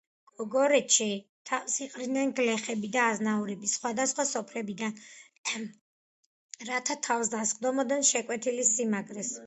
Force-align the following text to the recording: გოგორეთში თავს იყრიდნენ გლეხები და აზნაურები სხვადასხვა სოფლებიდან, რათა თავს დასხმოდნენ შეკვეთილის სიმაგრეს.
გოგორეთში 0.41 1.05
თავს 1.49 1.75
იყრიდნენ 1.87 2.31
გლეხები 2.39 2.89
და 2.95 3.03
აზნაურები 3.09 3.69
სხვადასხვა 3.73 4.27
სოფლებიდან, 4.33 4.97
რათა 6.71 7.01
თავს 7.09 7.35
დასხმოდნენ 7.39 8.07
შეკვეთილის 8.15 8.79
სიმაგრეს. 8.81 9.35